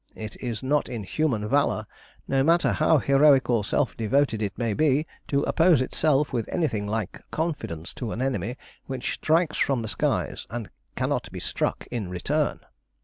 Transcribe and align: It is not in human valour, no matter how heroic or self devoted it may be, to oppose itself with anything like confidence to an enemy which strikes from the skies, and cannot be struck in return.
It 0.15 0.35
is 0.41 0.63
not 0.63 0.89
in 0.89 1.03
human 1.03 1.47
valour, 1.47 1.85
no 2.27 2.43
matter 2.43 2.71
how 2.71 2.97
heroic 2.97 3.51
or 3.51 3.63
self 3.63 3.95
devoted 3.95 4.41
it 4.41 4.57
may 4.57 4.73
be, 4.73 5.05
to 5.27 5.43
oppose 5.43 5.79
itself 5.79 6.33
with 6.33 6.49
anything 6.51 6.87
like 6.87 7.21
confidence 7.29 7.93
to 8.01 8.11
an 8.11 8.19
enemy 8.19 8.57
which 8.87 9.13
strikes 9.13 9.59
from 9.59 9.83
the 9.83 9.87
skies, 9.87 10.47
and 10.49 10.71
cannot 10.95 11.31
be 11.31 11.39
struck 11.39 11.85
in 11.91 12.09
return. 12.09 12.61